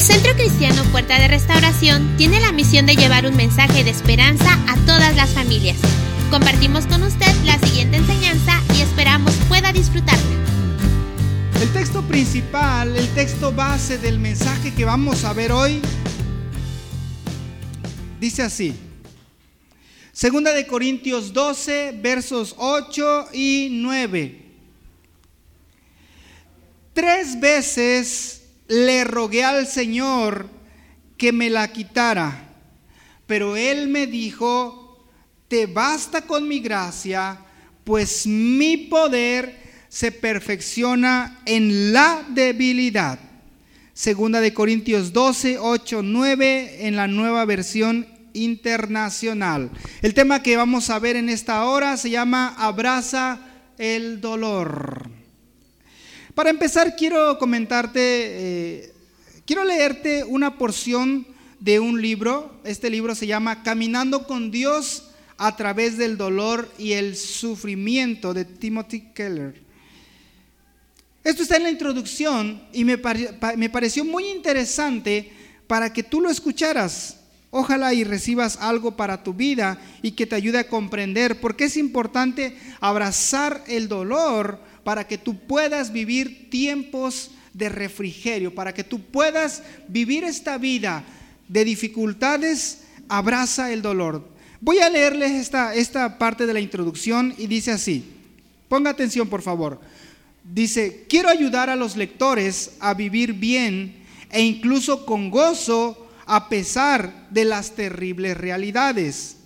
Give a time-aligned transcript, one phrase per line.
[0.00, 4.54] El Centro Cristiano Puerta de Restauración tiene la misión de llevar un mensaje de esperanza
[4.66, 5.76] a todas las familias.
[6.30, 10.24] Compartimos con usted la siguiente enseñanza y esperamos pueda disfrutarla.
[11.60, 15.82] El texto principal, el texto base del mensaje que vamos a ver hoy,
[18.18, 18.74] dice así.
[20.12, 24.46] Segunda de Corintios 12, versos 8 y 9.
[26.94, 28.39] Tres veces
[28.70, 30.48] le rogué al Señor
[31.18, 32.54] que me la quitara,
[33.26, 35.08] pero Él me dijo,
[35.48, 37.36] te basta con mi gracia,
[37.82, 43.18] pues mi poder se perfecciona en la debilidad.
[43.92, 49.72] Segunda de Corintios 12, 8, 9 en la nueva versión internacional.
[50.00, 53.40] El tema que vamos a ver en esta hora se llama Abraza
[53.78, 55.19] el dolor.
[56.34, 58.92] Para empezar, quiero comentarte, eh,
[59.44, 61.26] quiero leerte una porción
[61.58, 62.60] de un libro.
[62.62, 68.44] Este libro se llama Caminando con Dios a través del dolor y el sufrimiento de
[68.44, 69.60] Timothy Keller.
[71.24, 72.96] Esto está en la introducción y me,
[73.56, 75.32] me pareció muy interesante
[75.66, 77.16] para que tú lo escucharas.
[77.50, 81.64] Ojalá y recibas algo para tu vida y que te ayude a comprender por qué
[81.64, 88.84] es importante abrazar el dolor para que tú puedas vivir tiempos de refrigerio, para que
[88.84, 91.04] tú puedas vivir esta vida
[91.48, 94.28] de dificultades, abraza el dolor.
[94.60, 98.04] Voy a leerles esta, esta parte de la introducción y dice así,
[98.68, 99.80] ponga atención por favor.
[100.44, 103.96] Dice, quiero ayudar a los lectores a vivir bien
[104.30, 109.36] e incluso con gozo a pesar de las terribles realidades.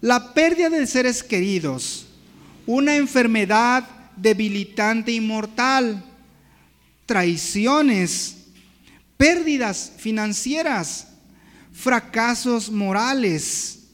[0.00, 2.06] La pérdida de seres queridos,
[2.66, 6.04] una enfermedad debilitante y mortal,
[7.04, 8.36] traiciones,
[9.16, 11.08] pérdidas financieras,
[11.72, 13.84] fracasos morales.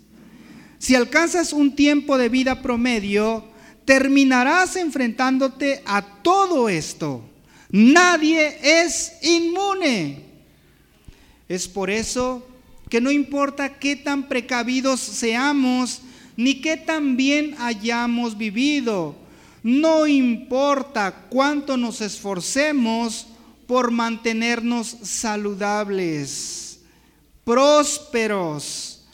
[0.78, 3.44] Si alcanzas un tiempo de vida promedio,
[3.84, 7.28] terminarás enfrentándote a todo esto.
[7.70, 10.24] Nadie es inmune.
[11.48, 12.46] Es por eso
[12.88, 16.02] que no importa qué tan precavidos seamos,
[16.36, 19.16] ni qué tan bien hayamos vivido,
[19.62, 23.26] no importa cuánto nos esforcemos
[23.66, 26.80] por mantenernos saludables,
[27.44, 29.04] prósperos,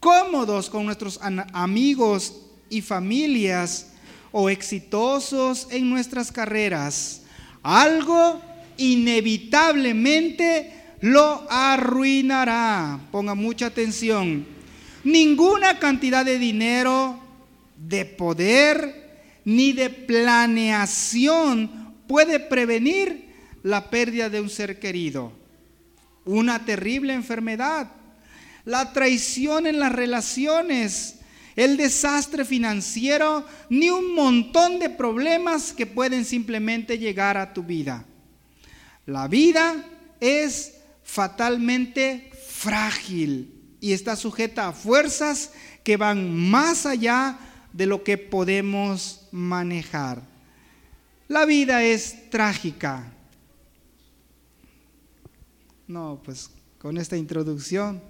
[0.00, 1.20] cómodos con nuestros
[1.52, 2.34] amigos
[2.70, 3.88] y familias
[4.30, 7.22] o exitosos en nuestras carreras,
[7.62, 8.40] algo
[8.76, 13.00] inevitablemente lo arruinará.
[13.10, 14.46] Ponga mucha atención.
[15.04, 17.18] Ninguna cantidad de dinero,
[17.76, 19.07] de poder,
[19.48, 23.32] ni de planeación puede prevenir
[23.62, 25.32] la pérdida de un ser querido.
[26.26, 27.90] Una terrible enfermedad,
[28.66, 31.20] la traición en las relaciones,
[31.56, 38.04] el desastre financiero, ni un montón de problemas que pueden simplemente llegar a tu vida.
[39.06, 39.82] La vida
[40.20, 47.38] es fatalmente frágil y está sujeta a fuerzas que van más allá
[47.78, 50.20] de lo que podemos manejar.
[51.28, 53.12] La vida es trágica.
[55.86, 56.50] No, pues
[56.80, 58.02] con esta introducción,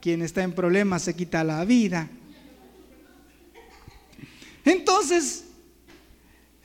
[0.00, 2.10] quien está en problemas se quita la vida.
[4.64, 5.44] Entonces,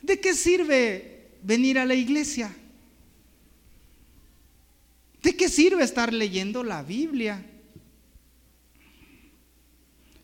[0.02, 2.52] ¿de qué sirve venir a la iglesia?
[5.22, 7.49] ¿De qué sirve estar leyendo la Biblia?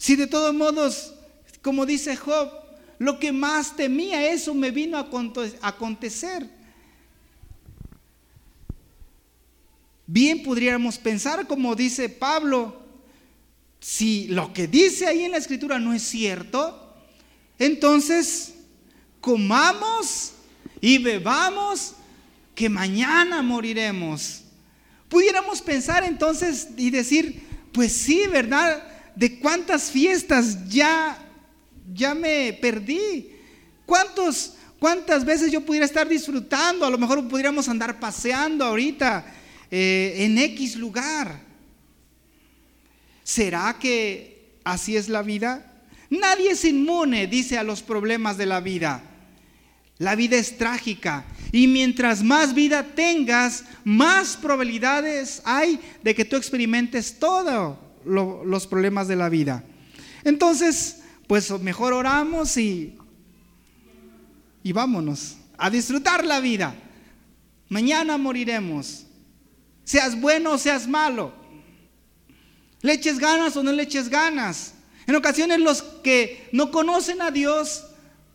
[0.06, 1.15] Si de todos modos,
[1.62, 2.49] como dice Job,
[3.00, 5.09] lo que más temía, eso me vino a
[5.62, 6.49] acontecer.
[10.06, 12.81] Bien podríamos pensar, como dice Pablo,
[13.81, 16.94] si lo que dice ahí en la escritura no es cierto,
[17.59, 18.55] entonces
[19.21, 20.34] comamos
[20.81, 21.94] y bebamos
[22.55, 24.44] que mañana moriremos.
[25.09, 27.43] Pudiéramos pensar entonces y decir,
[27.73, 28.95] pues sí, ¿verdad?
[29.16, 31.18] De cuántas fiestas ya,
[31.92, 33.30] ya me perdí.
[33.86, 36.86] ¿Cuántos, ¿Cuántas veces yo pudiera estar disfrutando?
[36.86, 39.24] A lo mejor pudiéramos andar paseando ahorita
[39.70, 41.40] eh, en X lugar.
[43.24, 45.72] ¿Será que así es la vida?
[46.10, 49.02] Nadie es inmune, dice, a los problemas de la vida.
[49.98, 56.36] La vida es trágica y mientras más vida tengas, más probabilidades hay de que tú
[56.36, 59.64] experimentes todo los problemas de la vida.
[60.25, 62.97] Entonces, pues mejor oramos y,
[64.62, 66.75] y vámonos a disfrutar la vida.
[67.69, 69.06] Mañana moriremos.
[69.85, 71.32] Seas bueno o seas malo.
[72.82, 74.75] Le eches ganas o no le eches ganas.
[75.06, 77.87] En ocasiones los que no conocen a Dios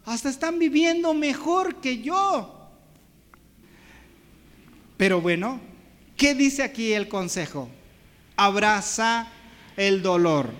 [0.06, 2.70] hasta están viviendo mejor que yo.
[4.98, 5.60] Pero bueno,
[6.16, 7.70] ¿qué dice aquí el consejo?
[8.38, 9.28] Abraza
[9.88, 10.52] el dolor.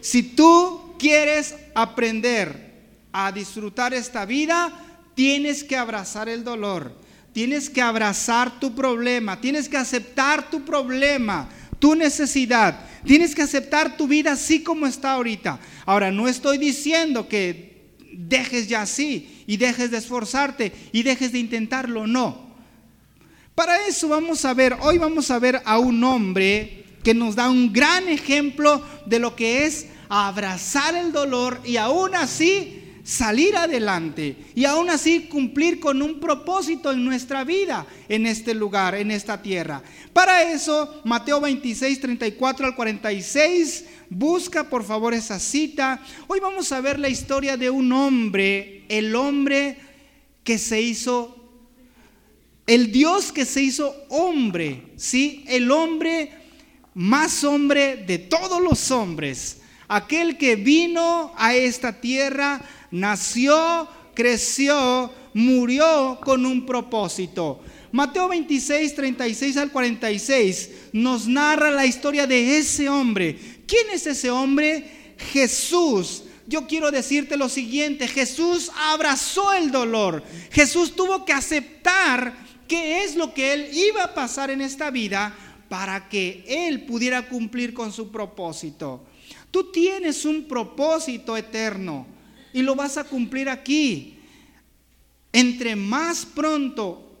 [0.00, 2.68] Si tú quieres aprender
[3.12, 4.72] a disfrutar esta vida,
[5.14, 6.92] tienes que abrazar el dolor.
[7.32, 12.80] Tienes que abrazar tu problema, tienes que aceptar tu problema, tu necesidad.
[13.06, 15.60] Tienes que aceptar tu vida así como está ahorita.
[15.86, 21.38] Ahora, no estoy diciendo que dejes ya así y dejes de esforzarte y dejes de
[21.38, 22.48] intentarlo, no.
[23.54, 27.48] Para eso vamos a ver, hoy vamos a ver a un hombre que nos da
[27.48, 34.36] un gran ejemplo de lo que es abrazar el dolor y aún así salir adelante
[34.54, 39.40] y aún así cumplir con un propósito en nuestra vida en este lugar, en esta
[39.40, 39.82] tierra.
[40.12, 46.02] Para eso, Mateo 26, 34 al 46, busca por favor esa cita.
[46.26, 49.78] Hoy vamos a ver la historia de un hombre, el hombre
[50.44, 51.34] que se hizo,
[52.66, 55.46] el Dios que se hizo hombre, ¿sí?
[55.48, 56.37] El hombre
[56.94, 59.58] más hombre de todos los hombres,
[59.88, 67.60] aquel que vino a esta tierra nació, creció, murió con un propósito.
[67.90, 73.38] Mateo 26, 36 al 46 nos narra la historia de ese hombre.
[73.66, 75.14] ¿Quién es ese hombre?
[75.32, 76.24] Jesús.
[76.46, 80.22] Yo quiero decirte lo siguiente, Jesús abrazó el dolor.
[80.50, 82.34] Jesús tuvo que aceptar
[82.66, 85.34] qué es lo que él iba a pasar en esta vida
[85.68, 89.04] para que él pudiera cumplir con su propósito.
[89.50, 92.06] Tú tienes un propósito eterno
[92.52, 94.18] y lo vas a cumplir aquí.
[95.32, 97.12] Entre más pronto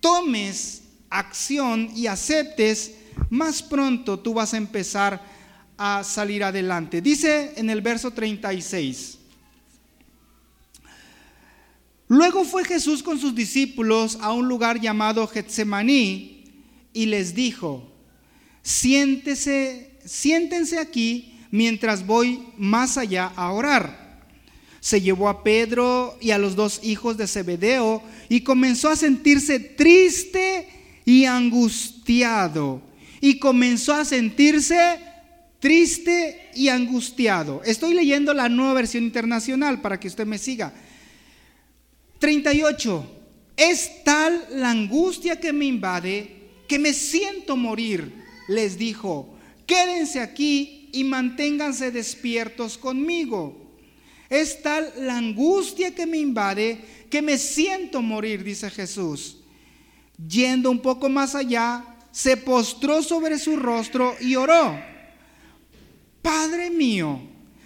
[0.00, 2.96] tomes acción y aceptes,
[3.30, 5.22] más pronto tú vas a empezar
[5.78, 7.00] a salir adelante.
[7.00, 9.18] Dice en el verso 36.
[12.08, 16.35] Luego fue Jesús con sus discípulos a un lugar llamado Getsemaní
[16.96, 17.92] y les dijo,
[18.62, 24.06] siéntese, siéntense aquí mientras voy más allá a orar
[24.86, 29.58] se llevó a Pedro y a los dos hijos de Zebedeo y comenzó a sentirse
[29.58, 30.68] triste
[31.04, 32.80] y angustiado.
[33.20, 35.00] Y comenzó a sentirse
[35.58, 37.62] triste y angustiado.
[37.64, 40.72] Estoy leyendo la nueva versión internacional para que usted me siga.
[42.20, 43.12] 38.
[43.56, 46.35] Es tal la angustia que me invade
[46.66, 49.34] que me siento morir, les dijo.
[49.66, 53.66] Quédense aquí y manténganse despiertos conmigo.
[54.28, 56.80] Es tal la angustia que me invade
[57.10, 59.38] que me siento morir, dice Jesús.
[60.28, 64.78] Yendo un poco más allá, se postró sobre su rostro y oró.
[66.22, 67.20] Padre mío,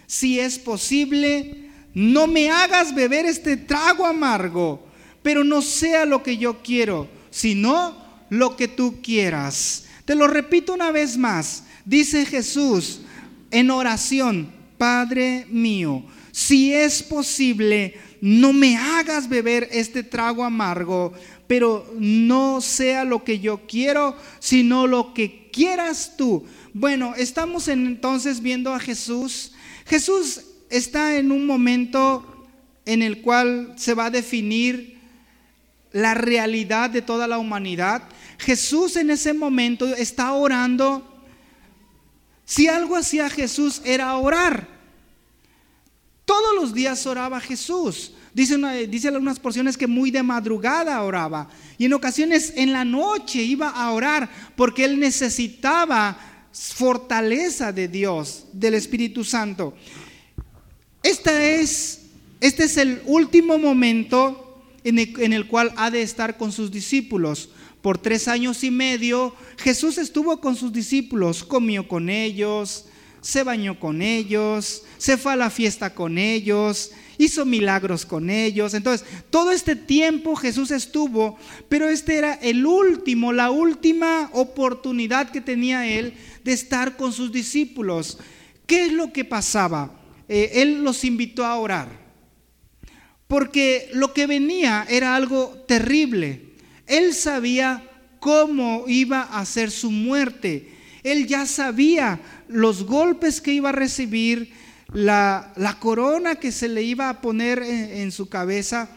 [0.06, 4.86] si es posible, no me hagas beber este trago amargo,
[5.22, 9.84] pero no sea lo que yo quiero, sino lo que tú quieras.
[10.04, 11.64] Te lo repito una vez más.
[11.84, 13.02] Dice Jesús
[13.50, 21.12] en oración, Padre mío, si es posible, no me hagas beber este trago amargo,
[21.46, 26.44] pero no sea lo que yo quiero, sino lo que quieras tú.
[26.72, 29.52] Bueno, estamos entonces viendo a Jesús.
[29.86, 32.48] Jesús está en un momento
[32.86, 34.98] en el cual se va a definir
[35.92, 38.02] la realidad de toda la humanidad.
[38.40, 41.06] Jesús en ese momento está orando.
[42.46, 44.66] Si algo hacía Jesús era orar.
[46.24, 48.12] Todos los días oraba Jesús.
[48.32, 48.56] Dice,
[48.86, 51.50] dice algunas porciones que muy de madrugada oraba.
[51.76, 56.18] Y en ocasiones en la noche iba a orar porque él necesitaba
[56.52, 59.74] fortaleza de Dios, del Espíritu Santo.
[61.02, 62.06] Esta es,
[62.40, 66.70] este es el último momento en el, en el cual ha de estar con sus
[66.70, 67.50] discípulos.
[67.82, 72.86] Por tres años y medio Jesús estuvo con sus discípulos, comió con ellos,
[73.20, 78.74] se bañó con ellos, se fue a la fiesta con ellos, hizo milagros con ellos.
[78.74, 85.40] Entonces, todo este tiempo Jesús estuvo, pero este era el último, la última oportunidad que
[85.40, 88.18] tenía él de estar con sus discípulos.
[88.66, 90.00] ¿Qué es lo que pasaba?
[90.28, 91.88] Eh, él los invitó a orar,
[93.26, 96.49] porque lo que venía era algo terrible.
[96.90, 97.82] Él sabía
[98.18, 100.74] cómo iba a ser su muerte.
[101.02, 104.52] Él ya sabía los golpes que iba a recibir,
[104.92, 108.90] la, corona que se le iba a poner en, en su cabeza.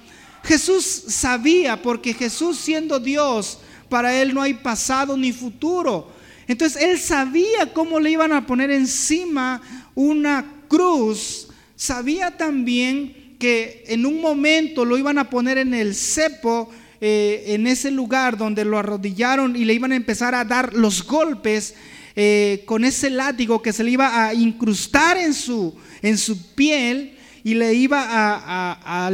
[0.43, 3.59] Jesús sabía, porque Jesús siendo Dios,
[3.89, 6.11] para él no hay pasado ni futuro.
[6.47, 9.61] Entonces él sabía cómo le iban a poner encima
[9.95, 16.69] una cruz, sabía también que en un momento lo iban a poner en el cepo,
[17.05, 21.05] eh, en ese lugar donde lo arrodillaron y le iban a empezar a dar los
[21.05, 21.75] golpes
[22.15, 27.17] eh, con ese látigo que se le iba a incrustar en su, en su piel
[27.43, 29.11] y le iba a,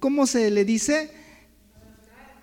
[0.00, 1.12] ¿cómo se le dice?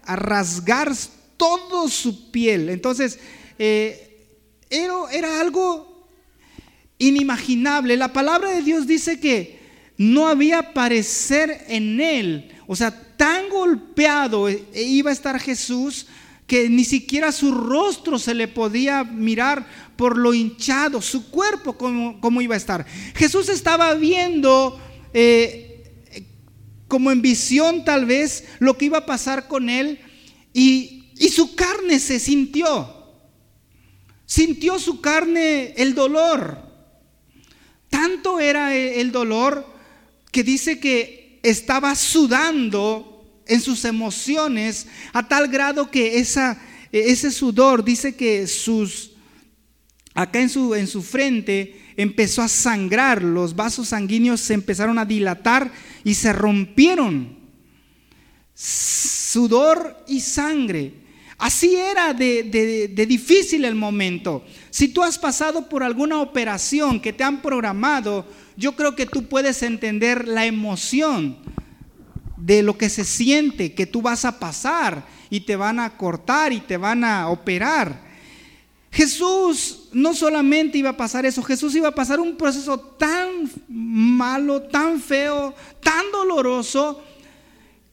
[0.06, 0.94] A rasgar
[1.36, 2.70] todo su piel.
[2.70, 3.20] Entonces,
[3.60, 4.30] eh,
[4.70, 6.08] era, era algo
[7.00, 7.98] inimaginable.
[7.98, 9.60] La palabra de Dios dice que
[9.98, 12.54] no había parecer en él.
[12.66, 16.06] O sea, tan golpeado e, e iba a estar Jesús
[16.48, 22.42] que ni siquiera su rostro se le podía mirar por lo hinchado, su cuerpo como,
[22.42, 22.86] iba a estar.
[23.16, 24.80] Jesús estaba viendo
[25.14, 25.84] eh,
[26.88, 30.00] como en visión tal vez lo que iba a pasar con él
[30.54, 32.94] y, y su carne se sintió.
[34.26, 36.66] Sintió su carne el dolor.
[37.90, 39.66] Tanto era el dolor
[40.32, 41.17] que dice que
[41.50, 46.62] estaba sudando en sus emociones a tal grado que esa,
[46.92, 49.12] ese sudor dice que sus,
[50.14, 55.06] acá en su, en su frente empezó a sangrar, los vasos sanguíneos se empezaron a
[55.06, 55.72] dilatar
[56.04, 57.38] y se rompieron.
[58.54, 61.07] Sudor y sangre.
[61.38, 64.44] Así era de, difícil el momento.
[64.72, 68.26] Si tú has pasado por alguna operación que te han programado,
[68.56, 71.38] yo creo que tú puedes entender la emoción
[72.38, 76.54] de lo que se siente que tú vas a pasar y te van a cortar
[76.54, 78.08] y te van a operar.
[78.92, 84.64] Jesús no solamente iba a pasar eso, Jesús iba a pasar un proceso tan malo,
[84.64, 87.04] tan feo, tan doloroso,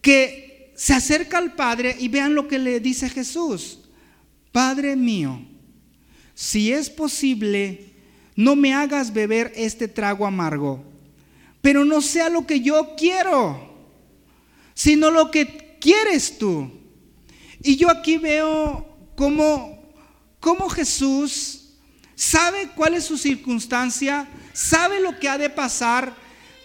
[0.00, 0.43] que
[0.74, 3.80] se acerca al Padre y vean lo que le dice Jesús.
[4.52, 5.40] Padre mío,
[6.34, 7.92] si es posible,
[8.36, 10.84] no me hagas beber este trago amargo,
[11.60, 13.74] pero no sea lo que yo quiero
[14.74, 16.70] sino lo que quieres tú.
[17.62, 19.94] Y yo aquí veo cómo,
[20.40, 21.70] cómo Jesús
[22.14, 26.14] sabe cuál es su circunstancia, sabe lo que ha de pasar,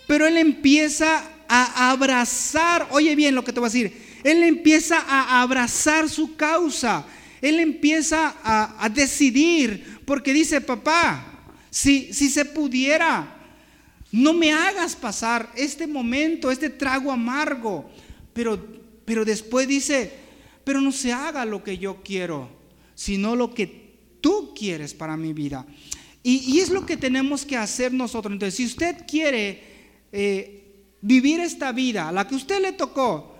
[0.08, 5.00] pero Él empieza a abrazar, oye bien lo que te voy a decir, Él empieza
[5.00, 7.06] a abrazar su causa,
[7.42, 11.26] Él empieza a, a decidir, porque dice, papá,
[11.70, 13.36] si, si se pudiera,
[14.12, 17.90] no me hagas pasar este momento, este trago amargo.
[18.34, 18.64] Pero,
[19.06, 20.12] pero después dice,
[20.64, 22.50] pero no se haga lo que yo quiero,
[22.96, 25.66] sino lo que tú quieres para mi vida.
[26.22, 28.34] Y, es lo que tenemos que hacer nosotros.
[28.34, 29.64] Entonces, si usted quiere
[30.12, 30.59] eh,
[31.02, 33.36] vivir esta vida, la que usted le tocó,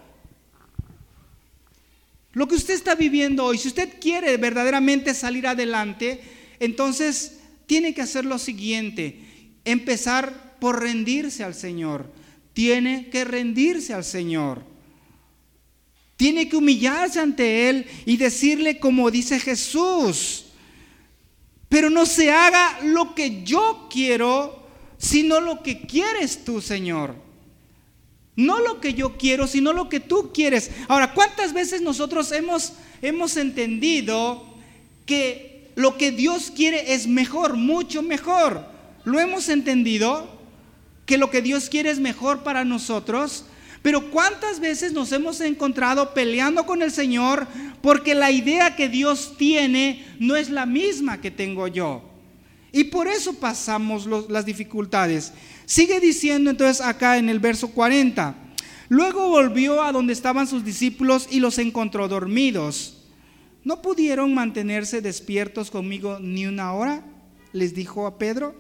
[2.34, 6.22] lo que usted está viviendo hoy, si usted quiere verdaderamente salir adelante,
[6.60, 9.20] entonces tiene que hacer lo siguiente,
[9.66, 12.12] empezar por rendirse al Señor.
[12.54, 14.64] Tiene que rendirse al Señor.
[16.18, 20.46] Tiene que humillarse ante Él y decirle como dice Jesús.
[21.70, 27.16] Pero no se haga lo que yo quiero, sino lo que quieres tú, Señor.
[28.36, 30.72] No lo que yo quiero, sino lo que tú quieres.
[30.88, 34.46] Ahora, ¿cuántas veces nosotros hemos, hemos entendido
[35.06, 38.66] que lo que Dios quiere es mejor, mucho mejor?
[39.04, 40.40] ¿Lo hemos entendido?
[41.10, 43.44] que lo que Dios quiere es mejor para nosotros.
[43.82, 47.48] Pero ¿cuántas veces nos hemos encontrado peleando con el Señor
[47.82, 52.04] porque la idea que Dios tiene no es la misma que tengo yo?
[52.72, 55.34] Y por eso pasamos las dificultades.
[55.66, 58.36] Sigue diciendo entonces acá en el verso 40.
[58.90, 62.98] Luego volvió a donde estaban sus discípulos y los encontró dormidos.
[63.64, 67.04] ¿No pudieron mantenerse despiertos conmigo ni una hora?
[67.54, 68.56] Les dijo a Pedro.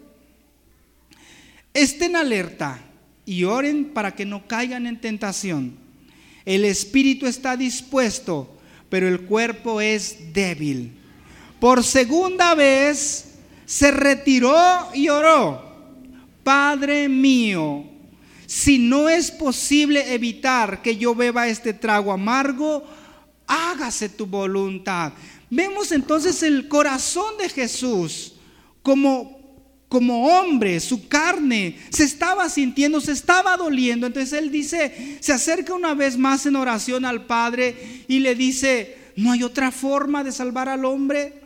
[1.74, 2.80] Estén alerta
[3.26, 5.78] y oren para que no caigan en tentación.
[6.46, 8.58] El espíritu está dispuesto,
[8.90, 10.94] pero el cuerpo es débil.
[11.60, 13.29] Por segunda vez
[13.70, 15.62] se retiró y oró.
[16.44, 17.86] Padre mío,
[18.48, 22.84] si no es posible evitar que yo beba este trago amargo,
[23.46, 25.14] hágase tu voluntad.
[25.52, 28.34] Vemos entonces el corazón de Jesús
[28.82, 29.38] como
[29.88, 34.06] como hombre, su carne se estaba sintiendo, se estaba doliendo.
[34.06, 38.98] Entonces él dice, se acerca una vez más en oración al Padre y le dice,
[39.16, 41.39] no hay otra forma de salvar al hombre.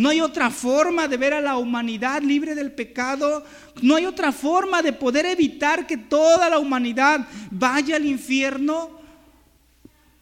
[0.00, 3.44] No hay otra forma de ver a la humanidad libre del pecado.
[3.82, 8.98] No hay otra forma de poder evitar que toda la humanidad vaya al infierno.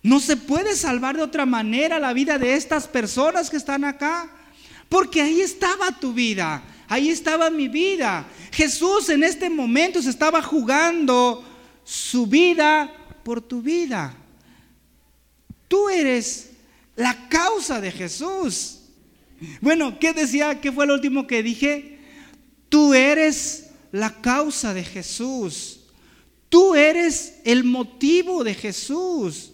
[0.02, 4.28] No se puede salvar de otra manera la vida de estas personas que están acá.
[4.88, 8.26] Porque ahí estaba tu vida, ahí estaba mi vida.
[8.50, 11.44] Jesús en este momento se estaba jugando
[11.84, 12.92] su vida
[13.22, 14.12] por tu vida.
[15.68, 16.50] Tú eres
[16.96, 18.77] la causa de Jesús.
[19.60, 20.60] Bueno, ¿qué decía?
[20.60, 21.98] ¿Qué fue lo último que dije?
[22.68, 25.80] Tú eres la causa de Jesús.
[26.48, 29.52] Tú eres el motivo de Jesús.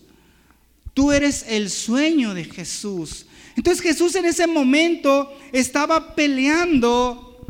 [0.94, 3.26] Tú eres el sueño de Jesús.
[3.56, 7.46] Entonces Jesús en ese momento estaba peleando,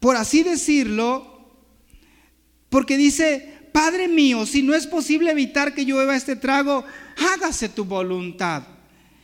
[0.00, 1.50] por así decirlo,
[2.70, 6.84] porque dice, Padre mío, si no es posible evitar que yo beba este trago,
[7.34, 8.62] hágase tu voluntad.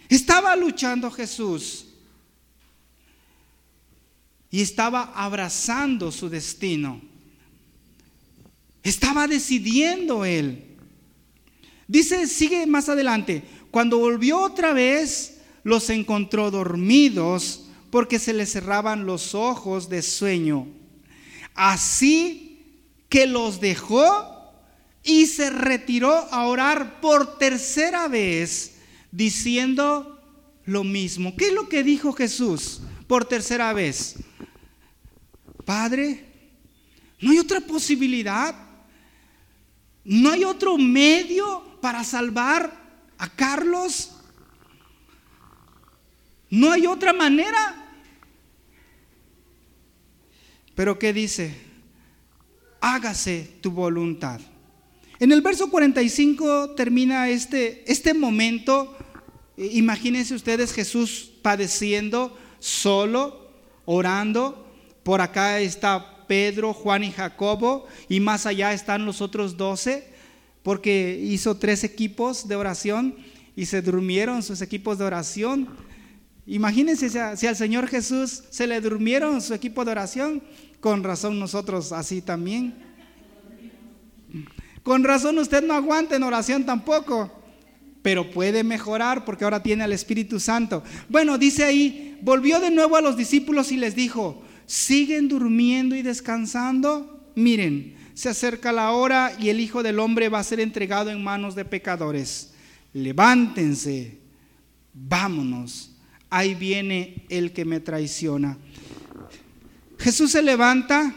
[0.09, 1.84] Estaba luchando Jesús
[4.55, 7.01] y estaba abrazando su destino.
[8.85, 10.77] Estaba decidiendo él.
[11.89, 13.43] Dice, sigue más adelante,
[13.73, 20.69] cuando volvió otra vez, los encontró dormidos porque se les cerraban los ojos de sueño.
[21.57, 24.53] Así que los dejó
[25.03, 28.77] y se retiró a orar por tercera vez,
[29.11, 30.23] diciendo
[30.65, 31.35] lo mismo.
[31.35, 34.15] ¿Qué es lo que dijo Jesús por tercera vez?
[35.65, 36.25] Padre,
[37.21, 38.55] ¿no hay otra posibilidad?
[40.05, 42.73] ¿No hay otro medio para salvar
[43.17, 44.11] a Carlos?
[46.51, 47.85] No hay otra manera.
[50.75, 51.55] Pero ¿qué dice?
[52.81, 54.41] Hágase tu voluntad.
[55.19, 58.97] En el verso 45 termina este, este momento.
[59.57, 63.51] Imagínense ustedes Jesús padeciendo solo,
[63.85, 64.64] orando.
[65.05, 67.87] Por acá está Pedro, Juan y Jacobo.
[68.09, 70.09] Y más allá están los otros doce,
[70.63, 73.15] porque hizo tres equipos de oración
[73.55, 75.69] y se durmieron sus equipos de oración.
[76.47, 80.43] Imagínense si, al Señor Jesús se le durmieron su equipo de oración,
[80.81, 82.75] con razón nosotros así también.
[84.83, 87.33] Con razón usted no aguanta en oración tampoco,
[88.03, 90.83] pero puede mejorar porque ahora tiene al Espíritu Santo.
[91.09, 96.03] Bueno, dice ahí, volvió de nuevo a los discípulos y les dijo, ¿siguen durmiendo y
[96.03, 97.31] descansando?
[97.35, 101.23] Miren, se acerca la hora y el Hijo del Hombre va a ser entregado en
[101.23, 102.53] manos de pecadores.
[102.93, 104.19] Levántense,
[104.93, 105.95] vámonos
[106.35, 108.59] ahí viene el que me traiciona.
[109.99, 111.15] Jesús se levanta.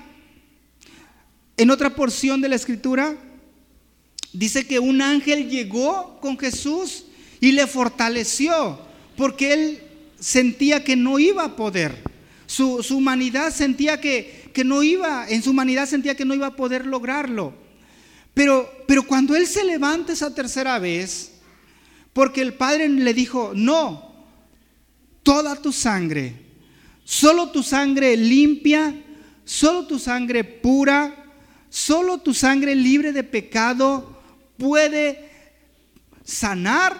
[1.57, 3.17] En otra porción de la escritura
[4.31, 7.05] dice que un ángel llegó con Jesús
[7.39, 8.79] y le fortaleció
[9.15, 9.81] porque él
[10.19, 12.03] sentía que no iba a poder.
[12.47, 16.55] Su, humanidad sentía que, que, no iba, en su humanidad sentía que no iba a
[16.55, 17.53] poder lograrlo.
[18.33, 21.33] Pero, pero cuando él se levanta esa tercera vez,
[22.13, 24.25] porque el Padre le dijo, no,
[25.23, 26.33] toda tu sangre,
[27.03, 28.95] solo tu sangre limpia,
[29.43, 31.25] solo tu sangre pura,
[31.69, 34.21] solo tu sangre libre de pecado
[34.57, 35.29] puede
[36.23, 36.97] sanar,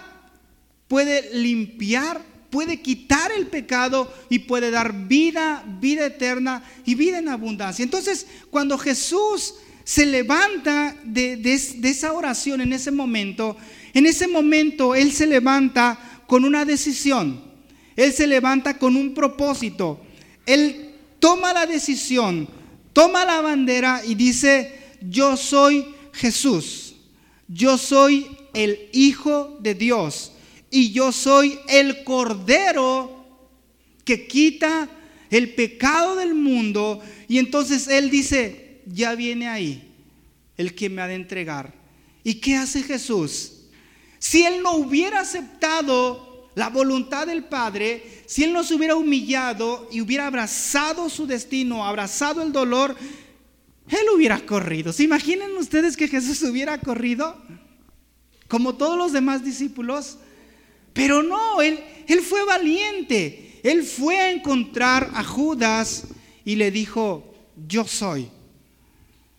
[0.88, 7.28] puede limpiar, puede quitar el pecado y puede dar vida, vida eterna y vida en
[7.28, 7.82] abundancia.
[7.82, 11.40] Entonces, cuando Jesús se levanta de,
[11.82, 13.56] esa oración en ese momento,
[13.94, 17.42] en ese momento Él se levanta con una decisión.
[17.96, 20.00] Él se levanta con un propósito.
[20.46, 22.48] Él toma la decisión,
[22.92, 26.94] toma la bandera y dice, yo soy Jesús,
[27.48, 30.32] yo soy el Hijo de Dios
[30.70, 33.24] y yo soy el Cordero
[34.04, 34.88] que quita
[35.30, 37.02] el pecado del mundo.
[37.28, 39.84] Y entonces Él dice, ya viene ahí
[40.56, 41.74] el que me ha de entregar.
[42.24, 43.52] ¿Y qué hace Jesús?
[44.18, 49.88] Si Él no hubiera aceptado la voluntad del Padre, si Él no se hubiera humillado
[49.92, 52.96] y hubiera abrazado su destino, abrazado el dolor,
[53.88, 54.92] Él hubiera corrido.
[54.92, 57.36] ¿Se imaginan ustedes que Jesús hubiera corrido?
[58.48, 60.18] Como todos los demás discípulos.
[60.92, 63.60] Pero no, Él, él fue valiente.
[63.62, 66.04] Él fue a encontrar a Judas
[66.44, 67.34] y le dijo,
[67.66, 68.28] yo soy.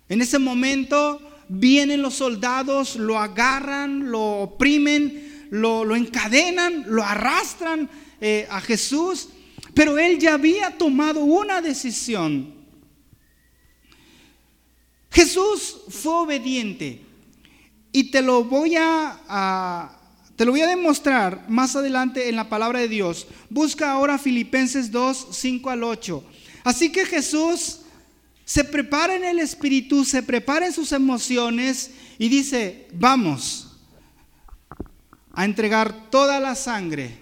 [0.08, 7.90] En ese momento vienen los soldados, lo agarran, lo oprimen, lo, encadenan, lo arrastran
[8.22, 9.30] eh, a Jesús,
[9.74, 12.54] pero él ya había tomado una decisión.
[15.12, 17.02] Jesús fue obediente
[17.92, 19.99] y te lo voy a,
[20.40, 23.28] te lo voy a demostrar más adelante en la palabra de Dios.
[23.50, 26.24] Busca ahora Filipenses 2, 5 al 8.
[26.64, 27.82] Así que Jesús
[28.46, 33.82] se prepara en el espíritu, se prepara en sus emociones y dice, vamos,
[35.34, 37.18] a entregar toda la sangre,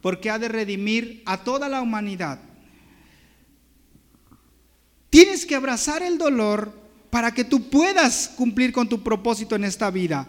[0.00, 2.40] porque ha de redimir a toda la humanidad.
[5.10, 6.72] Tienes que abrazar el dolor
[7.10, 10.26] para que tú puedas cumplir con tu propósito en esta vida.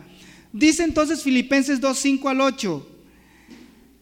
[0.51, 2.87] Dice entonces Filipenses 2, 5 al 8,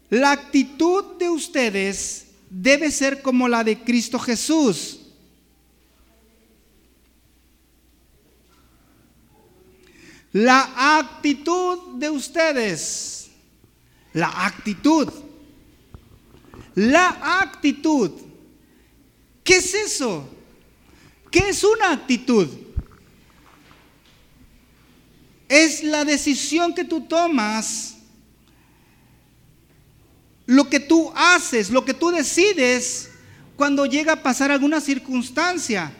[0.09, 4.99] la actitud de ustedes debe ser como la de Cristo Jesús.
[10.31, 13.29] La actitud de ustedes,
[14.13, 15.09] la actitud,
[16.75, 18.11] la actitud.
[19.43, 20.27] ¿Qué es eso?
[21.31, 22.64] ¿Qué es una actitud?
[25.47, 27.95] Es la decisión que tú tomas,
[30.45, 33.11] lo que tú haces, lo que tú decides
[33.55, 35.91] cuando llega a pasar alguna circunstancia.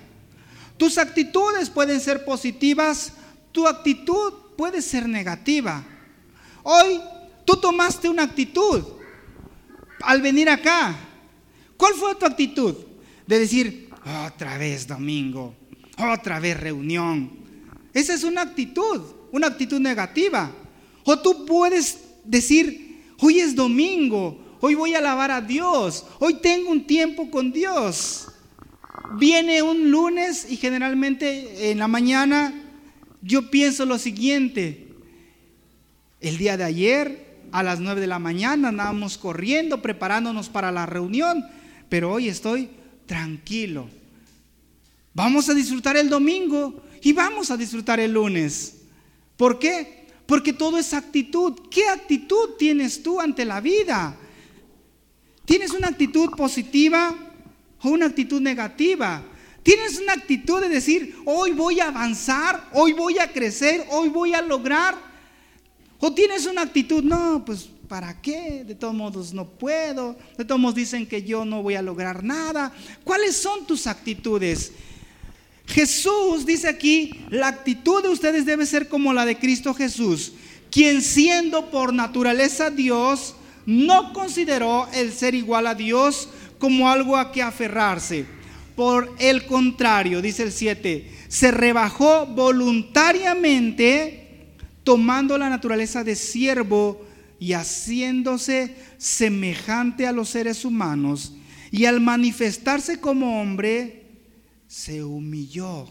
[0.78, 3.14] Tus actitudes pueden ser positivas,
[3.52, 5.84] tu actitud puede ser negativa.
[6.64, 7.00] Hoy
[7.46, 8.84] tú tomaste una actitud
[10.02, 10.96] al venir acá.
[11.78, 12.76] ¿Cuál fue tu actitud?
[13.26, 13.90] De decir,
[14.28, 15.56] otra vez domingo,
[15.98, 17.32] otra vez reunión.
[17.94, 19.02] Esa es una actitud,
[19.36, 20.50] una actitud negativa.
[21.04, 26.72] O tú puedes decir, hoy es domingo, hoy voy a alabar a Dios, hoy tengo
[26.72, 28.30] un tiempo con Dios.
[29.20, 32.54] Viene un lunes y generalmente en la mañana
[33.22, 34.88] yo pienso lo siguiente.
[36.22, 40.86] El día de ayer a las 9 de la mañana andábamos corriendo, preparándonos para la
[40.86, 41.46] reunión,
[41.90, 42.70] pero hoy estoy
[43.06, 43.90] tranquilo.
[45.14, 48.85] Vamos a disfrutar el domingo y vamos a disfrutar el lunes.
[49.38, 50.08] ¿Por qué?
[50.26, 51.54] Porque todo es actitud.
[51.70, 54.18] ¿Qué actitud tienes tú ante la vida?
[55.46, 57.16] ¿Tienes una actitud positiva
[57.82, 59.24] o una actitud negativa?
[59.62, 64.34] ¿Tienes una actitud de decir, hoy voy a avanzar, hoy voy a crecer, hoy voy
[64.34, 64.96] a lograr?
[66.00, 68.64] ¿O tienes una actitud, no, pues ¿para qué?
[68.64, 72.24] De todos modos no puedo, de todos modos dicen que yo no voy a lograr
[72.24, 72.74] nada.
[73.04, 74.72] ¿Cuáles son tus actitudes?
[75.68, 80.34] Jesús dice aquí, la actitud de ustedes debe ser como la de Cristo Jesús,
[80.72, 87.32] quien siendo por naturaleza Dios, no consideró el ser igual a Dios como algo a
[87.32, 88.26] que aferrarse.
[88.76, 94.22] Por el contrario, dice el 7, se rebajó voluntariamente
[94.84, 97.06] tomando la naturaleza de siervo
[97.40, 101.34] y haciéndose semejante a los seres humanos,
[101.72, 104.05] y al manifestarse como hombre,
[104.76, 105.88] se humilló.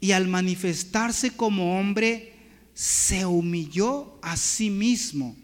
[0.00, 2.32] Y al manifestarse como hombre,
[2.74, 5.36] se humilló a sí mismo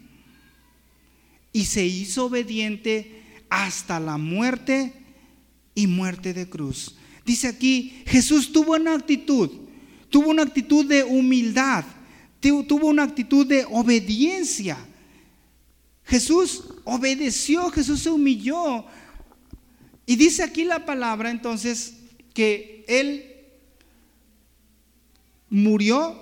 [1.53, 4.93] y se hizo obediente hasta la muerte
[5.73, 6.95] y muerte de cruz.
[7.25, 9.49] Dice aquí, Jesús tuvo una actitud,
[10.09, 11.85] tuvo una actitud de humildad
[12.67, 14.77] tuvo una actitud de obediencia.
[16.03, 18.85] Jesús obedeció, Jesús se humilló.
[20.05, 21.95] Y dice aquí la palabra entonces
[22.33, 23.45] que Él
[25.49, 26.19] murió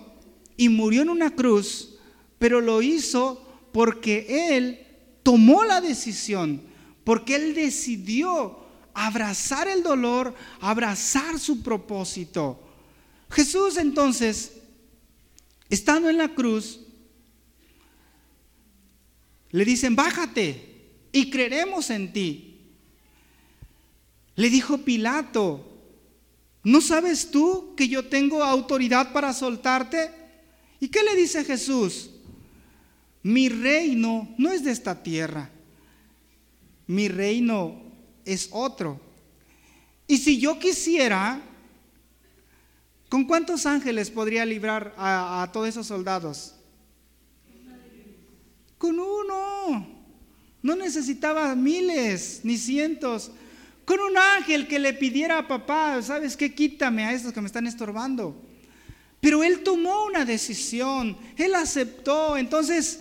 [0.57, 1.95] y murió en una cruz,
[2.37, 4.85] pero lo hizo porque Él
[5.23, 6.61] tomó la decisión,
[7.03, 8.59] porque Él decidió
[8.93, 12.59] abrazar el dolor, abrazar su propósito.
[13.29, 14.51] Jesús entonces
[15.71, 16.81] Estando en la cruz,
[19.51, 22.50] le dicen, bájate y creeremos en ti.
[24.35, 25.67] Le dijo Pilato,
[26.63, 30.11] ¿no sabes tú que yo tengo autoridad para soltarte?
[30.79, 32.11] ¿Y qué le dice Jesús?
[33.23, 35.49] Mi reino no es de esta tierra,
[36.87, 37.81] mi reino
[38.25, 38.99] es otro.
[40.07, 41.41] Y si yo quisiera,
[43.11, 46.53] ¿Con cuántos ángeles podría librar a, todos esos soldados?
[48.77, 49.85] Con uno.
[50.61, 53.31] No necesitaba miles ni cientos.
[53.85, 56.53] Con un ángel que le pidiera a papá, ¿sabes qué?
[56.53, 58.41] Quítame a estos que me están estorbando.
[59.19, 62.37] Pero él tomó una decisión, él aceptó.
[62.37, 62.99] Entonces,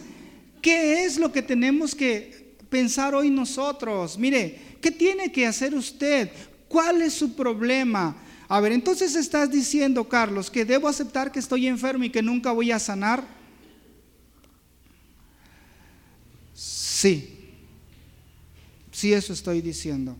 [0.61, 4.19] ¿qué es lo que tenemos que pensar hoy nosotros?
[4.19, 6.31] Mire, ¿qué tiene que hacer usted?
[6.69, 8.17] ¿Cuál es su problema?
[8.49, 12.53] A ver, entonces estás diciendo, Carlos, que debo aceptar que estoy enfermo y que nunca
[12.53, 13.25] voy a sanar.
[16.53, 17.39] Sí,
[18.91, 20.17] sí eso estoy diciendo.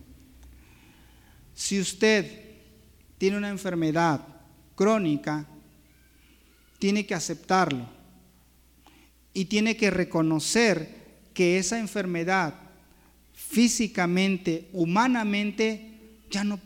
[1.61, 2.25] Si usted
[3.19, 4.19] tiene una enfermedad
[4.73, 5.45] crónica,
[6.79, 7.87] tiene que aceptarlo
[9.31, 10.89] y tiene que reconocer
[11.35, 12.55] que esa enfermedad
[13.35, 15.99] físicamente, humanamente,
[16.31, 16.59] ya no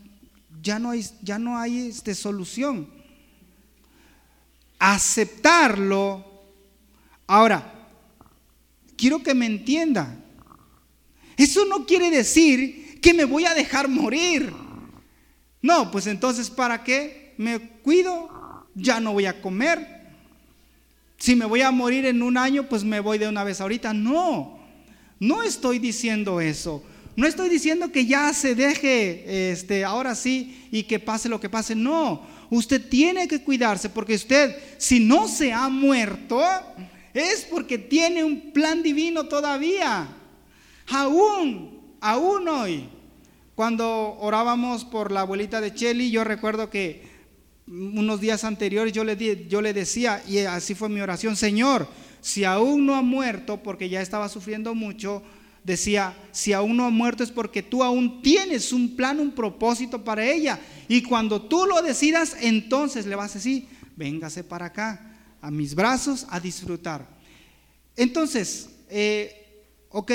[0.63, 2.89] ya no hay, ya no hay este, solución.
[4.79, 6.23] Aceptarlo,
[7.27, 7.89] Ahora,
[8.95, 10.23] quiero que me entienda.
[11.35, 14.64] Eso no quiere decir que me voy a dejar morir.
[15.65, 17.33] No, pues entonces, ¿para qué?
[17.37, 18.29] Me cuido,
[18.75, 20.05] ya no voy a comer.
[21.17, 23.91] Si me voy a morir en un año, pues me voy de una vez ahorita.
[23.91, 24.59] No,
[25.19, 26.83] no estoy diciendo eso.
[27.15, 31.49] No estoy diciendo que ya se deje, este, ahora sí, y que pase lo que
[31.49, 31.73] pase.
[31.73, 36.43] No, usted tiene que cuidarse porque usted, si no se ha muerto,
[37.11, 40.09] es porque tiene un plan divino todavía.
[40.89, 42.87] Aún, aún hoy,
[43.55, 47.15] cuando orábamos por la abuelita de Chelly, yo recuerdo que
[47.67, 51.87] unos días anteriores yo le, yo le decía, y así fue mi oración, Señor,
[52.21, 55.23] si aún no ha muerto, porque ya estaba sufriendo mucho,
[55.63, 60.03] decía, si aún no ha muerto es porque tú aún tienes un plan, un propósito
[60.03, 60.59] para ella.
[60.87, 65.73] Y cuando tú lo decidas, entonces le vas a decir, véngase para acá, a mis
[65.75, 67.07] brazos, a disfrutar.
[67.95, 70.11] Entonces, eh, ok,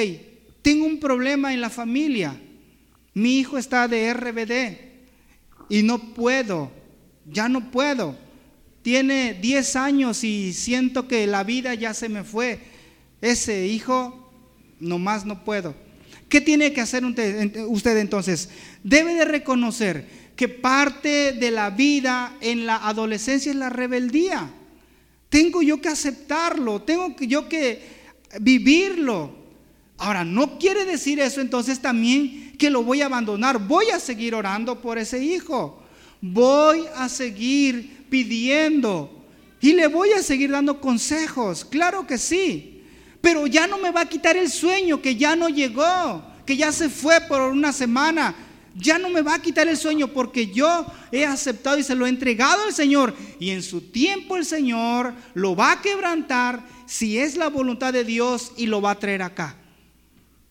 [0.62, 2.38] tengo un problema en la familia.
[3.14, 4.90] Mi hijo está de RBD
[5.68, 6.70] y no puedo,
[7.27, 8.16] ya no puedo.
[8.83, 12.61] Tiene 10 años y siento que la vida ya se me fue.
[13.20, 14.33] Ese hijo,
[14.79, 15.75] nomás no puedo.
[16.29, 18.49] ¿Qué tiene que hacer usted entonces?
[18.83, 24.51] Debe de reconocer que parte de la vida en la adolescencia es la rebeldía.
[25.29, 27.83] Tengo yo que aceptarlo, tengo yo que
[28.40, 29.35] vivirlo.
[29.99, 33.59] Ahora, no quiere decir eso entonces también que lo voy a abandonar.
[33.59, 35.83] Voy a seguir orando por ese hijo.
[36.20, 39.25] Voy a seguir pidiendo.
[39.62, 41.64] Y le voy a seguir dando consejos.
[41.64, 42.85] Claro que sí.
[43.23, 46.70] Pero ya no me va a quitar el sueño que ya no llegó, que ya
[46.70, 48.35] se fue por una semana.
[48.77, 52.05] Ya no me va a quitar el sueño porque yo he aceptado y se lo
[52.05, 53.14] he entregado al Señor.
[53.38, 58.05] Y en su tiempo el Señor lo va a quebrantar si es la voluntad de
[58.05, 59.57] Dios y lo va a traer acá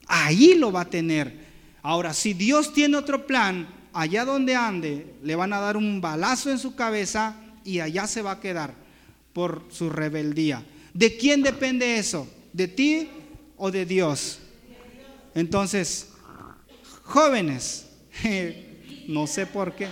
[0.10, 1.48] ahí lo va a tener.
[1.82, 6.52] Ahora, si Dios tiene otro plan, allá donde ande, le van a dar un balazo
[6.52, 8.74] en su cabeza y allá se va a quedar
[9.34, 10.66] por su rebeldía.
[10.94, 12.28] ¿De quién depende eso?
[12.52, 13.10] ¿De ti
[13.58, 14.40] o de Dios?
[15.36, 16.10] Entonces,
[17.04, 17.88] jóvenes,
[19.08, 19.88] no sé por qué.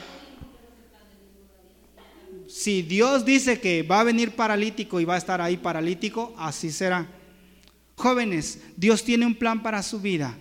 [2.47, 6.71] Si Dios dice que va a venir paralítico y va a estar ahí paralítico, así
[6.71, 7.07] será.
[7.95, 10.37] Jóvenes, Dios tiene un plan para su vida.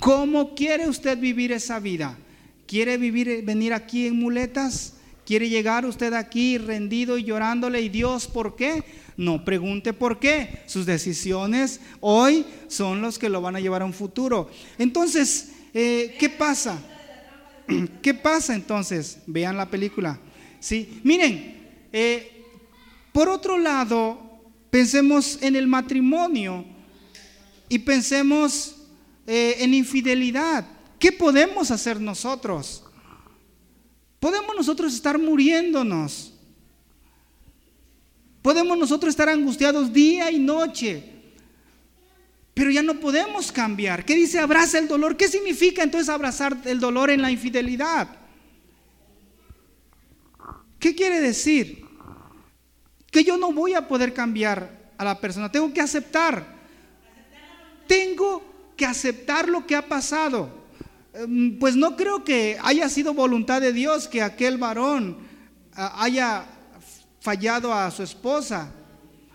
[0.00, 2.16] ¿Cómo quiere usted vivir esa vida?
[2.66, 4.94] ¿Quiere vivir, venir aquí en muletas?
[5.26, 7.80] ¿Quiere llegar usted aquí rendido y llorándole?
[7.80, 8.82] ¿Y Dios por qué?
[9.16, 10.62] No pregunte por qué.
[10.66, 14.50] Sus decisiones hoy son los que lo van a llevar a un futuro.
[14.78, 16.78] Entonces, eh, ¿qué pasa?
[18.02, 19.18] ¿Qué pasa entonces?
[19.26, 20.18] Vean la película.
[20.58, 21.00] ¿Sí?
[21.04, 21.58] Miren,
[21.92, 22.44] eh,
[23.12, 24.40] por otro lado,
[24.70, 26.64] pensemos en el matrimonio
[27.68, 28.79] y pensemos
[29.32, 30.66] eh, en infidelidad.
[30.98, 32.82] ¿Qué podemos hacer nosotros?
[34.18, 36.34] Podemos nosotros estar muriéndonos.
[38.42, 41.04] Podemos nosotros estar angustiados día y noche.
[42.54, 44.04] Pero ya no podemos cambiar.
[44.04, 45.16] ¿Qué dice abraza el dolor?
[45.16, 48.08] ¿Qué significa entonces abrazar el dolor en la infidelidad?
[50.80, 51.84] ¿Qué quiere decir?
[53.12, 55.52] Que yo no voy a poder cambiar a la persona.
[55.52, 56.58] Tengo que aceptar
[57.90, 58.49] tengo
[58.80, 60.48] que aceptar lo que ha pasado.
[61.12, 65.18] Em, pues no creo que haya sido voluntad de Dios que aquel varón
[65.74, 66.46] ah, haya
[67.20, 68.72] fallado a su esposa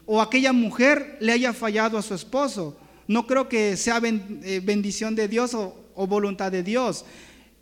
[0.08, 2.76] o aquella mujer le haya fallado a su esposo.
[3.08, 7.06] No creo que sea eh, bendición de Dios o, o voluntad de Dios.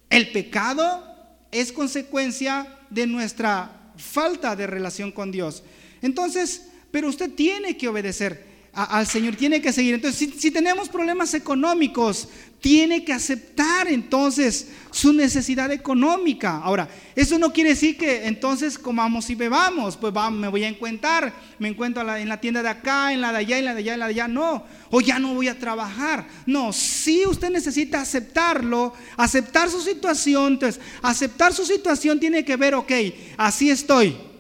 [0.10, 1.04] El pecado
[1.52, 5.64] es consecuencia de nuestra falta de relación con Dios.
[6.02, 9.94] Entonces, pero usted tiene que obedecer al Señor, tiene que seguir.
[9.94, 12.28] Entonces, si, tenemos problemas económicos,
[12.60, 16.58] tiene que aceptar entonces su necesidad económica.
[16.58, 21.34] Ahora, eso no quiere decir que entonces comamos y bebamos, pues me voy a encuentrar,
[21.60, 23.94] me encuentro en la tienda de acá, en la de allá, en la de allá,
[23.94, 26.26] en la de allá, no, o ya no voy a trabajar.
[26.48, 32.74] No, si usted necesita aceptarlo, aceptar su situación, entonces, aceptar su situación tiene que ver,
[32.74, 32.92] ok,
[33.38, 34.33] así estoy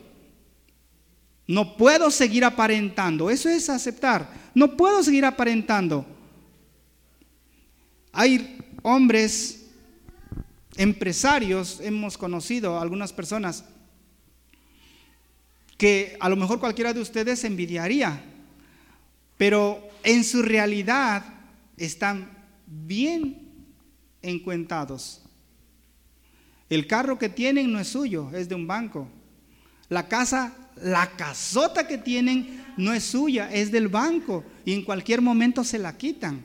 [1.53, 3.29] no puedo seguir aparentando.
[3.29, 4.27] Eso es aceptar.
[4.55, 6.03] No puedo seguir aparentando.
[8.11, 9.67] Hay hombres,
[10.77, 13.65] empresarios, hemos conocido algunas personas
[15.77, 18.23] que a lo mejor cualquiera de ustedes envidiaría,
[19.37, 21.23] pero en su realidad
[21.77, 22.31] están
[22.65, 23.51] bien
[24.23, 25.21] encuentados.
[26.67, 29.07] El carro que tienen no es suyo, es de un banco.
[29.89, 35.21] La casa la casota que tienen no es suya, es del banco y en cualquier
[35.21, 36.41] momento se la quitan.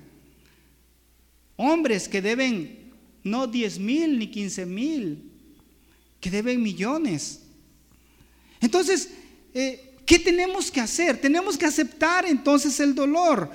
[1.57, 2.93] Hombres que deben
[3.25, 5.31] no 10 mil ni 15 mil,
[6.21, 7.41] que deben millones.
[8.61, 9.11] Entonces,
[9.55, 11.21] eh, ¿qué tenemos que hacer?
[11.21, 13.51] Tenemos que aceptar entonces el dolor.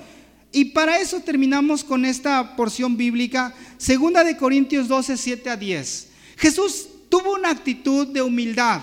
[0.52, 6.08] Y para eso terminamos con esta porción bíblica, segunda de Corintios 12, 7 a 10.
[6.36, 8.80] Jesús tuvo una actitud de humildad,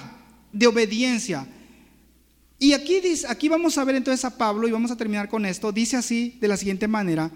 [0.52, 1.48] de obediencia.
[2.64, 5.48] Y aquí, dice, aquí vamos a ver entonces a Pablo y vamos a terminar con
[5.48, 5.72] esto.
[5.72, 7.32] Dice así de la siguiente manera.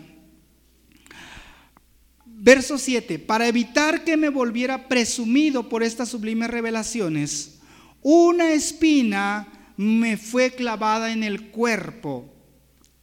[2.28, 7.58] Verso 7, para evitar que me volviera presumido por estas sublimes revelaciones,
[8.04, 12.32] una espina me fue clavada en el cuerpo,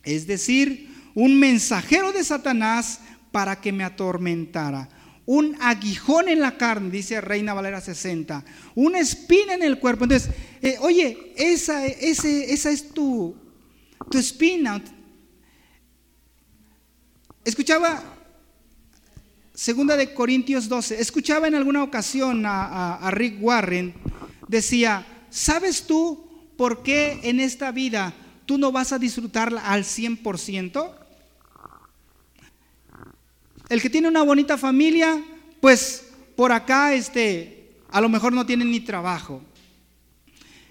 [0.04, 3.00] es decir, un mensajero de Satanás
[3.32, 4.88] para que me atormentara.
[5.24, 8.44] Un aguijón en la carne, dice Reina Valera 60.
[8.74, 10.04] Una espina en el cuerpo.
[10.04, 10.30] Entonces,
[10.60, 13.34] eh, oye, esa, esa es tu,
[14.10, 14.82] tu espina.
[17.44, 18.02] Escuchaba,
[19.54, 23.94] segunda de Corintios 12, escuchaba en alguna ocasión a, a Rick Warren,
[24.48, 26.24] decía, ¿sabes tú
[26.56, 28.12] por qué en esta vida
[28.46, 31.01] tú no vas a disfrutarla al 100%?
[33.68, 35.22] El que tiene una bonita familia,
[35.60, 39.42] pues por acá este, a lo mejor no tiene ni trabajo.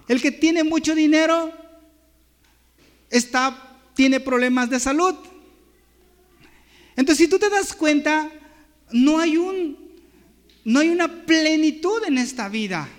[0.08, 1.52] El que tiene mucho dinero
[3.10, 5.16] está, tiene problemas de salud.
[6.96, 8.30] Entonces, si tú te das cuenta,
[8.92, 9.78] no hay un,
[10.66, 12.90] no hay una plenitud en esta vida.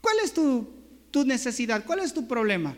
[0.00, 0.68] ¿Cuál es tu,
[1.10, 1.84] tu necesidad?
[1.84, 2.76] ¿Cuál es tu problema?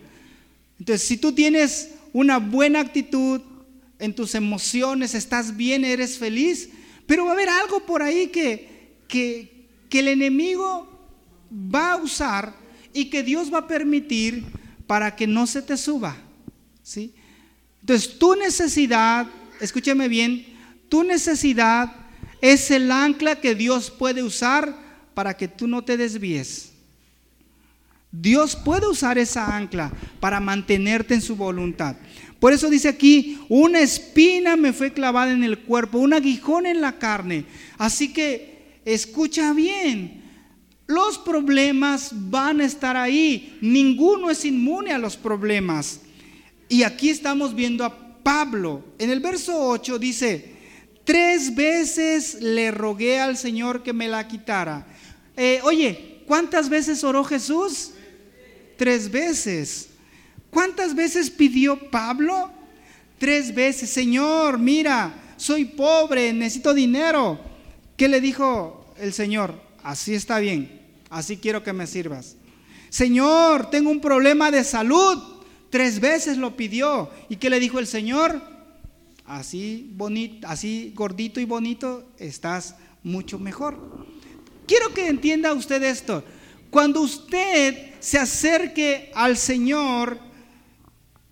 [0.79, 3.43] Entonces, si tú tienes una buena actitud,
[4.00, 6.70] en tus emociones, estás bien, eres feliz,
[7.06, 10.88] pero va a haber algo por ahí que, que, el enemigo
[11.52, 12.54] va a usar
[12.92, 14.44] y que Dios va a permitir
[14.86, 16.16] para que no se te suba.
[16.82, 17.14] ¿sí?
[17.80, 19.26] Entonces, tu necesidad,
[19.60, 20.46] escúcheme bien,
[20.88, 21.92] tu necesidad
[22.40, 24.74] es el ancla que Dios puede usar
[25.14, 26.70] para que tú no te desvíes.
[28.12, 31.96] Dios puede usar esa ancla para mantenerte en su voluntad.
[32.40, 36.81] Por eso dice aquí, una espina me fue clavada en el cuerpo, un aguijón en
[36.81, 37.44] la carne.
[37.76, 40.22] Así que escucha bien,
[40.87, 43.59] los problemas van a estar ahí.
[43.61, 46.00] Ninguno es inmune a los problemas.
[46.68, 48.85] Y aquí estamos viendo a Pablo.
[48.98, 50.57] En el verso 8 dice,
[51.05, 54.87] tres veces le rogué al Señor que me la quitara.
[55.37, 57.90] Eh, oye, ¿cuántas veces oró Jesús?
[58.79, 59.89] Tres veces.
[60.50, 62.50] ¿Cuántas veces pidió Pablo?
[63.18, 67.38] Tres veces, Señor, mira, soy pobre, necesito dinero.
[67.96, 69.60] ¿Qué le dijo el Señor?
[69.82, 72.36] Así está bien, así quiero que me sirvas.
[72.88, 75.18] Señor, tengo un problema de salud.
[75.70, 77.10] Tres veces lo pidió.
[77.28, 78.42] ¿Y qué le dijo el Señor?
[79.24, 84.06] Así bonito, así gordito y bonito, estás mucho mejor.
[84.66, 86.24] Quiero que entienda usted esto.
[86.70, 90.18] Cuando usted se acerque al Señor,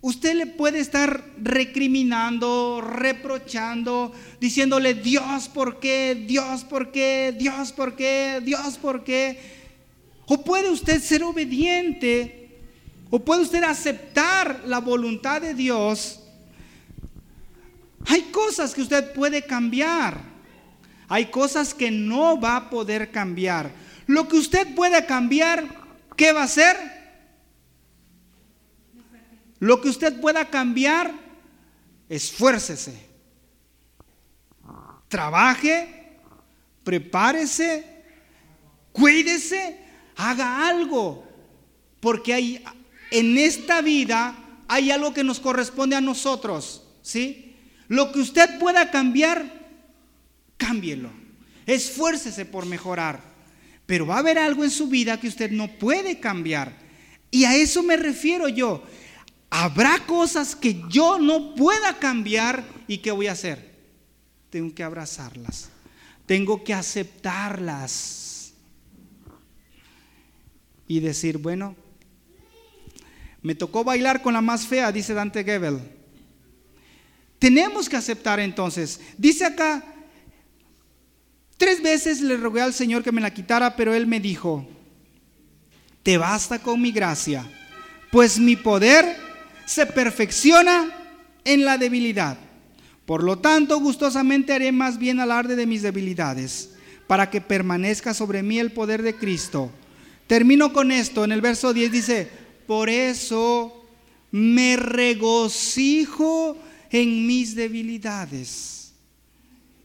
[0.01, 6.25] Usted le puede estar recriminando, reprochando, diciéndole, Dios, ¿por qué?
[6.25, 7.35] Dios, ¿por qué?
[7.37, 8.39] Dios, ¿por qué?
[8.41, 9.37] Dios, ¿por qué?
[10.25, 12.59] O puede usted ser obediente,
[13.09, 16.21] o puede usted aceptar la voluntad de Dios.
[18.05, 20.21] Hay cosas que usted puede cambiar.
[21.09, 23.71] Hay cosas que no va a poder cambiar.
[24.05, 25.65] Lo que usted puede cambiar,
[26.15, 26.98] ¿qué va a hacer?
[29.59, 31.13] Lo que usted pueda cambiar,
[32.07, 33.07] esfuércese.
[35.07, 36.17] Trabaje,
[36.83, 37.85] prepárese,
[38.91, 39.79] cuídese,
[40.15, 41.25] haga algo.
[41.99, 42.63] Porque hay,
[43.11, 44.35] en esta vida
[44.67, 46.83] hay algo que nos corresponde a nosotros.
[47.01, 47.55] ¿sí?
[47.87, 49.67] Lo que usted pueda cambiar,
[50.57, 51.09] cámbielo.
[51.65, 53.21] Esfuércese por mejorar.
[53.85, 56.77] Pero va a haber algo en su vida que usted no puede cambiar.
[57.31, 58.83] Y a eso me refiero yo.
[59.49, 63.75] Habrá cosas que yo no pueda cambiar y ¿qué voy a hacer?
[64.49, 65.69] Tengo que abrazarlas.
[66.25, 68.53] Tengo que aceptarlas.
[70.87, 71.75] Y decir, bueno,
[73.41, 75.79] me tocó bailar con la más fea, dice Dante Gebel.
[77.39, 78.99] Tenemos que aceptar entonces.
[79.17, 79.83] Dice acá,
[81.57, 84.67] tres veces le rogué al Señor que me la quitara, pero Él me dijo,
[86.03, 87.49] te basta con mi gracia,
[88.11, 89.15] pues mi poder
[89.69, 90.91] se perfecciona
[91.45, 92.39] en la debilidad.
[93.05, 96.71] Por lo tanto, gustosamente haré más bien alarde de mis debilidades,
[97.05, 99.69] para que permanezca sobre mí el poder de Cristo.
[100.25, 101.23] Termino con esto.
[101.23, 102.27] En el verso 10 dice,
[102.65, 103.85] por eso
[104.31, 106.57] me regocijo
[106.89, 108.93] en mis debilidades,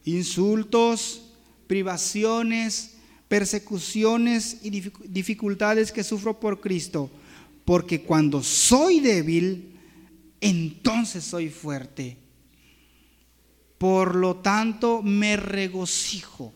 [0.03, 1.21] insultos,
[1.67, 2.95] privaciones,
[3.27, 7.11] persecuciones y dificultades que sufro por Cristo,
[7.65, 9.73] porque cuando soy débil,
[10.41, 12.17] entonces soy fuerte.
[13.77, 16.53] Por lo tanto, me regocijo.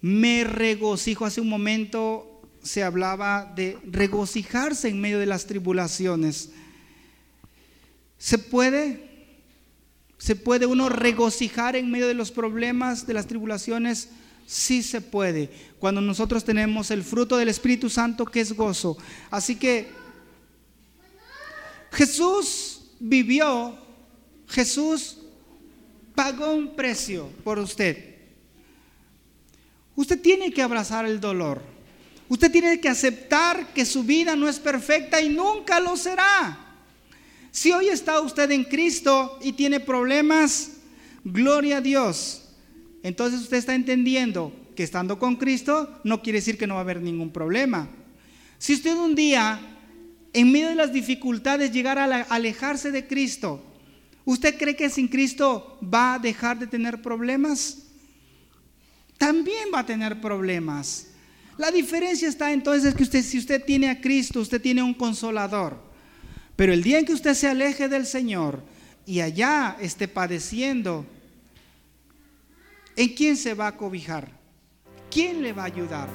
[0.00, 1.24] Me regocijo.
[1.24, 6.50] Hace un momento se hablaba de regocijarse en medio de las tribulaciones.
[8.18, 9.08] ¿Se puede?
[10.18, 14.10] ¿Se puede uno regocijar en medio de los problemas, de las tribulaciones?
[14.46, 15.50] Sí se puede.
[15.78, 18.98] Cuando nosotros tenemos el fruto del Espíritu Santo que es gozo.
[19.30, 19.88] Así que
[21.92, 23.76] Jesús vivió,
[24.48, 25.18] Jesús
[26.14, 28.16] pagó un precio por usted.
[29.96, 31.62] Usted tiene que abrazar el dolor.
[32.28, 36.58] Usted tiene que aceptar que su vida no es perfecta y nunca lo será.
[37.50, 40.72] Si hoy está usted en Cristo y tiene problemas,
[41.24, 42.44] gloria a Dios.
[43.02, 46.84] Entonces usted está entendiendo que estando con Cristo no quiere decir que no va a
[46.84, 47.88] haber ningún problema.
[48.58, 49.60] Si usted un día,
[50.32, 53.64] en medio de las dificultades, llegara a alejarse de Cristo,
[54.24, 57.78] ¿usted cree que sin Cristo va a dejar de tener problemas?
[59.18, 61.08] También va a tener problemas.
[61.58, 65.76] La diferencia está entonces que usted, si usted tiene a Cristo, usted tiene un consolador.
[66.56, 68.62] Pero el día en que usted se aleje del Señor
[69.04, 71.04] y allá esté padeciendo,
[72.96, 74.30] ¿en quién se va a cobijar?
[75.10, 76.08] ¿Quién le va a ayudar?